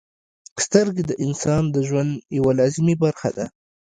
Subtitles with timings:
[0.65, 3.45] •سترګې د انسان د ژوند یوه لازمي برخه ده.